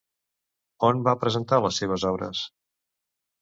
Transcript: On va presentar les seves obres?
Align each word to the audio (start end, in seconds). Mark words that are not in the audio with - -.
On 0.87 1.03
va 1.07 1.13
presentar 1.25 1.59
les 1.67 1.77
seves 1.83 2.07
obres? 2.13 2.41